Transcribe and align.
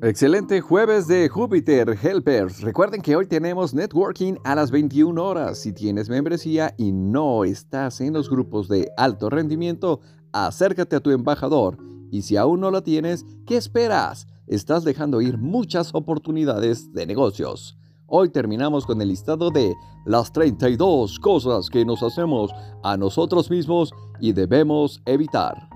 Excelente 0.00 0.60
jueves 0.60 1.08
de 1.08 1.28
Júpiter 1.28 1.98
Helpers. 2.00 2.60
Recuerden 2.60 3.02
que 3.02 3.16
hoy 3.16 3.26
tenemos 3.26 3.74
networking 3.74 4.34
a 4.44 4.54
las 4.54 4.70
21 4.70 5.20
horas. 5.20 5.58
Si 5.58 5.72
tienes 5.72 6.08
membresía 6.08 6.72
y 6.78 6.92
no 6.92 7.42
estás 7.42 8.00
en 8.00 8.12
los 8.12 8.30
grupos 8.30 8.68
de 8.68 8.92
alto 8.96 9.28
rendimiento, 9.28 9.98
acércate 10.32 10.94
a 10.94 11.00
tu 11.00 11.10
embajador. 11.10 11.78
Y 12.12 12.22
si 12.22 12.36
aún 12.36 12.60
no 12.60 12.70
lo 12.70 12.84
tienes, 12.84 13.26
¿qué 13.44 13.56
esperas? 13.56 14.28
Estás 14.46 14.84
dejando 14.84 15.20
ir 15.20 15.36
muchas 15.36 15.92
oportunidades 15.92 16.92
de 16.92 17.04
negocios. 17.04 17.76
Hoy 18.06 18.28
terminamos 18.28 18.86
con 18.86 19.02
el 19.02 19.08
listado 19.08 19.50
de 19.50 19.74
las 20.06 20.32
32 20.32 21.18
cosas 21.18 21.68
que 21.68 21.84
nos 21.84 22.04
hacemos 22.04 22.52
a 22.84 22.96
nosotros 22.96 23.50
mismos 23.50 23.92
y 24.20 24.32
debemos 24.32 25.02
evitar. 25.06 25.68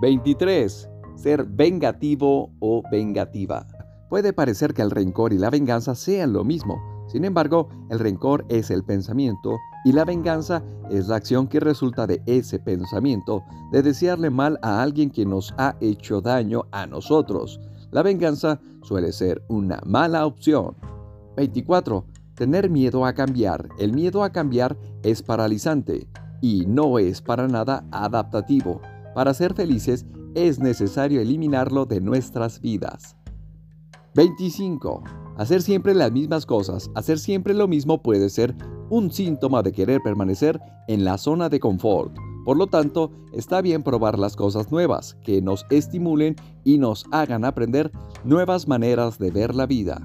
23 0.00 0.88
ser 1.16 1.44
vengativo 1.44 2.52
o 2.60 2.82
vengativa. 2.90 3.66
Puede 4.08 4.32
parecer 4.32 4.74
que 4.74 4.82
el 4.82 4.90
rencor 4.90 5.32
y 5.32 5.38
la 5.38 5.50
venganza 5.50 5.94
sean 5.94 6.32
lo 6.32 6.44
mismo. 6.44 6.78
Sin 7.08 7.24
embargo, 7.24 7.68
el 7.90 7.98
rencor 7.98 8.44
es 8.48 8.70
el 8.70 8.84
pensamiento 8.84 9.58
y 9.84 9.92
la 9.92 10.04
venganza 10.04 10.62
es 10.90 11.08
la 11.08 11.16
acción 11.16 11.46
que 11.46 11.60
resulta 11.60 12.06
de 12.06 12.22
ese 12.26 12.58
pensamiento 12.58 13.42
de 13.72 13.82
desearle 13.82 14.30
mal 14.30 14.58
a 14.62 14.82
alguien 14.82 15.10
que 15.10 15.26
nos 15.26 15.52
ha 15.58 15.76
hecho 15.80 16.20
daño 16.20 16.64
a 16.72 16.86
nosotros. 16.86 17.60
La 17.90 18.02
venganza 18.02 18.60
suele 18.82 19.12
ser 19.12 19.42
una 19.48 19.80
mala 19.84 20.26
opción. 20.26 20.76
24. 21.36 22.06
Tener 22.34 22.70
miedo 22.70 23.04
a 23.04 23.12
cambiar. 23.12 23.68
El 23.78 23.92
miedo 23.92 24.24
a 24.24 24.30
cambiar 24.30 24.76
es 25.02 25.22
paralizante 25.22 26.08
y 26.40 26.66
no 26.66 26.98
es 26.98 27.22
para 27.22 27.46
nada 27.48 27.84
adaptativo. 27.90 28.80
Para 29.14 29.32
ser 29.34 29.54
felices 29.54 30.06
es 30.34 30.58
necesario 30.58 31.20
eliminarlo 31.20 31.86
de 31.86 32.00
nuestras 32.00 32.60
vidas. 32.60 33.16
25. 34.14 35.02
Hacer 35.36 35.62
siempre 35.62 35.94
las 35.94 36.12
mismas 36.12 36.46
cosas, 36.46 36.90
hacer 36.94 37.18
siempre 37.18 37.54
lo 37.54 37.66
mismo 37.66 38.02
puede 38.02 38.30
ser 38.30 38.54
un 38.88 39.10
síntoma 39.10 39.62
de 39.62 39.72
querer 39.72 40.00
permanecer 40.02 40.60
en 40.86 41.04
la 41.04 41.18
zona 41.18 41.48
de 41.48 41.58
confort. 41.58 42.16
Por 42.44 42.56
lo 42.56 42.66
tanto, 42.66 43.10
está 43.32 43.62
bien 43.62 43.82
probar 43.82 44.18
las 44.18 44.36
cosas 44.36 44.70
nuevas, 44.70 45.16
que 45.24 45.40
nos 45.40 45.66
estimulen 45.70 46.36
y 46.62 46.78
nos 46.78 47.06
hagan 47.10 47.44
aprender 47.44 47.90
nuevas 48.22 48.68
maneras 48.68 49.18
de 49.18 49.30
ver 49.30 49.54
la 49.54 49.66
vida. 49.66 50.00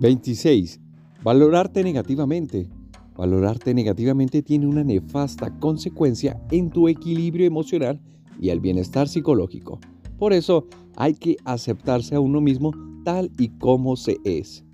26. 0.00 0.80
Valorarte 1.22 1.82
negativamente. 1.82 2.70
Valorarte 3.16 3.74
negativamente 3.74 4.42
tiene 4.42 4.68
una 4.68 4.84
nefasta 4.84 5.58
consecuencia 5.58 6.40
en 6.52 6.70
tu 6.70 6.88
equilibrio 6.88 7.46
emocional 7.46 8.00
y 8.40 8.50
el 8.50 8.60
bienestar 8.60 9.08
psicológico. 9.08 9.80
Por 10.18 10.32
eso 10.32 10.66
hay 10.96 11.14
que 11.14 11.36
aceptarse 11.44 12.14
a 12.14 12.20
uno 12.20 12.40
mismo 12.40 12.72
tal 13.04 13.30
y 13.38 13.48
como 13.58 13.96
se 13.96 14.18
es. 14.24 14.64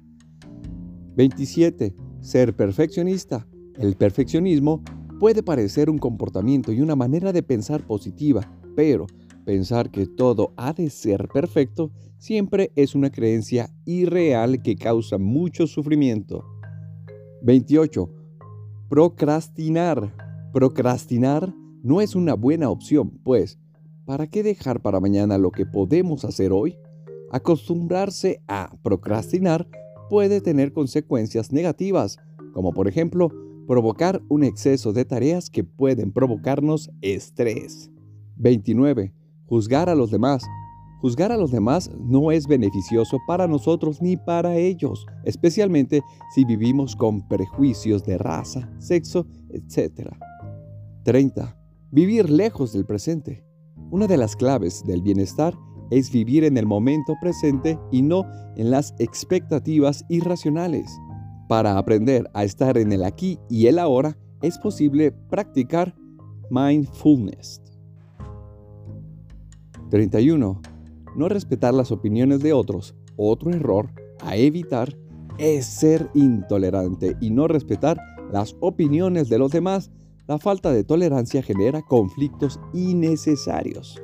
27. 1.16 1.94
Ser 2.20 2.56
perfeccionista. 2.56 3.46
El 3.78 3.96
perfeccionismo 3.96 4.82
puede 5.20 5.42
parecer 5.42 5.90
un 5.90 5.98
comportamiento 5.98 6.72
y 6.72 6.80
una 6.80 6.96
manera 6.96 7.32
de 7.32 7.42
pensar 7.42 7.86
positiva, 7.86 8.40
pero 8.74 9.06
pensar 9.44 9.90
que 9.90 10.06
todo 10.06 10.52
ha 10.56 10.72
de 10.72 10.90
ser 10.90 11.28
perfecto 11.28 11.92
siempre 12.18 12.72
es 12.74 12.94
una 12.94 13.10
creencia 13.10 13.70
irreal 13.84 14.62
que 14.62 14.76
causa 14.76 15.18
mucho 15.18 15.66
sufrimiento. 15.66 16.44
28. 17.42 18.10
Procrastinar. 18.88 20.14
Procrastinar 20.52 21.54
no 21.84 22.00
es 22.00 22.16
una 22.16 22.32
buena 22.32 22.70
opción, 22.70 23.10
pues, 23.22 23.58
¿para 24.06 24.26
qué 24.26 24.42
dejar 24.42 24.80
para 24.80 25.00
mañana 25.00 25.36
lo 25.36 25.50
que 25.50 25.66
podemos 25.66 26.24
hacer 26.24 26.50
hoy? 26.50 26.78
Acostumbrarse 27.30 28.42
a 28.48 28.74
procrastinar 28.82 29.68
puede 30.08 30.40
tener 30.40 30.72
consecuencias 30.72 31.52
negativas, 31.52 32.16
como 32.54 32.72
por 32.72 32.88
ejemplo 32.88 33.30
provocar 33.68 34.22
un 34.30 34.44
exceso 34.44 34.94
de 34.94 35.04
tareas 35.04 35.50
que 35.50 35.62
pueden 35.62 36.10
provocarnos 36.10 36.90
estrés. 37.02 37.90
29. 38.36 39.12
Juzgar 39.44 39.90
a 39.90 39.94
los 39.94 40.10
demás. 40.10 40.42
Juzgar 41.02 41.32
a 41.32 41.36
los 41.36 41.50
demás 41.50 41.90
no 41.98 42.32
es 42.32 42.46
beneficioso 42.46 43.18
para 43.26 43.46
nosotros 43.46 44.00
ni 44.00 44.16
para 44.16 44.56
ellos, 44.56 45.04
especialmente 45.24 46.00
si 46.34 46.46
vivimos 46.46 46.96
con 46.96 47.28
prejuicios 47.28 48.06
de 48.06 48.16
raza, 48.16 48.72
sexo, 48.78 49.26
etc. 49.50 50.16
30. 51.02 51.63
Vivir 51.94 52.28
lejos 52.28 52.72
del 52.72 52.84
presente. 52.84 53.44
Una 53.92 54.08
de 54.08 54.16
las 54.16 54.34
claves 54.34 54.82
del 54.84 55.00
bienestar 55.00 55.54
es 55.92 56.10
vivir 56.10 56.42
en 56.42 56.58
el 56.58 56.66
momento 56.66 57.14
presente 57.20 57.78
y 57.92 58.02
no 58.02 58.24
en 58.56 58.72
las 58.72 58.96
expectativas 58.98 60.04
irracionales. 60.08 60.90
Para 61.48 61.78
aprender 61.78 62.28
a 62.34 62.42
estar 62.42 62.78
en 62.78 62.90
el 62.90 63.04
aquí 63.04 63.38
y 63.48 63.68
el 63.68 63.78
ahora 63.78 64.18
es 64.42 64.58
posible 64.58 65.12
practicar 65.12 65.94
mindfulness. 66.50 67.62
31. 69.90 70.60
No 71.14 71.28
respetar 71.28 71.74
las 71.74 71.92
opiniones 71.92 72.40
de 72.40 72.54
otros. 72.54 72.96
Otro 73.14 73.52
error 73.52 73.88
a 74.20 74.34
evitar 74.34 74.98
es 75.38 75.64
ser 75.64 76.10
intolerante 76.12 77.16
y 77.20 77.30
no 77.30 77.46
respetar 77.46 78.00
las 78.32 78.56
opiniones 78.58 79.28
de 79.28 79.38
los 79.38 79.52
demás 79.52 79.92
la 80.26 80.38
falta 80.38 80.72
de 80.72 80.84
tolerancia 80.84 81.42
genera 81.42 81.82
conflictos 81.82 82.58
innecesarios. 82.72 84.00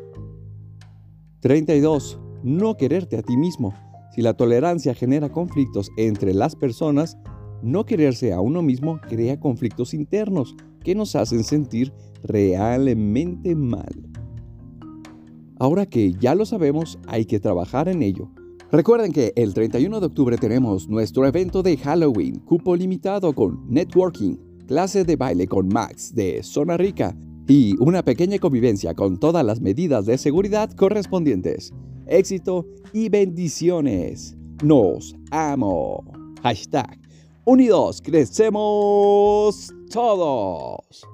32. 1.40 2.20
No 2.42 2.76
quererte 2.76 3.16
a 3.16 3.22
ti 3.22 3.36
mismo. 3.36 3.74
Si 4.14 4.22
la 4.22 4.34
tolerancia 4.34 4.94
genera 4.94 5.30
conflictos 5.30 5.90
entre 5.96 6.34
las 6.34 6.56
personas, 6.56 7.16
no 7.62 7.86
quererse 7.86 8.32
a 8.32 8.40
uno 8.40 8.62
mismo 8.62 9.00
crea 9.08 9.38
conflictos 9.38 9.94
internos 9.94 10.54
que 10.82 10.94
nos 10.94 11.16
hacen 11.16 11.44
sentir 11.44 11.92
realmente 12.22 13.54
mal. 13.54 14.10
Ahora 15.58 15.86
que 15.86 16.12
ya 16.14 16.34
lo 16.34 16.44
sabemos, 16.44 16.98
hay 17.06 17.26
que 17.26 17.40
trabajar 17.40 17.88
en 17.88 18.02
ello. 18.02 18.30
Recuerden 18.72 19.12
que 19.12 19.32
el 19.36 19.52
31 19.52 20.00
de 20.00 20.06
octubre 20.06 20.36
tenemos 20.38 20.88
nuestro 20.88 21.26
evento 21.26 21.62
de 21.62 21.76
Halloween, 21.76 22.40
cupo 22.40 22.76
limitado 22.76 23.34
con 23.34 23.66
networking 23.68 24.49
clase 24.70 25.02
de 25.02 25.16
baile 25.16 25.48
con 25.48 25.66
Max 25.66 26.14
de 26.14 26.44
Zona 26.44 26.76
Rica 26.76 27.16
y 27.48 27.74
una 27.80 28.04
pequeña 28.04 28.38
convivencia 28.38 28.94
con 28.94 29.18
todas 29.18 29.44
las 29.44 29.60
medidas 29.60 30.06
de 30.06 30.16
seguridad 30.16 30.70
correspondientes. 30.70 31.72
Éxito 32.06 32.68
y 32.92 33.08
bendiciones. 33.08 34.36
Nos 34.62 35.16
amo. 35.32 36.04
Hashtag 36.44 37.00
Unidos 37.44 38.00
crecemos 38.00 39.74
todos. 39.90 41.04